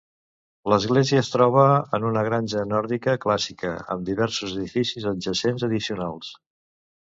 L'església 0.71 1.19
es 1.23 1.29
troba 1.33 1.65
en 1.97 2.07
una 2.13 2.23
granja 2.29 2.65
nòrdica 2.71 3.15
clàssica, 3.27 3.75
amb 3.97 4.09
diversos 4.09 4.57
edificis 4.59 5.09
adjacents 5.15 5.71
addicionals. 5.71 6.35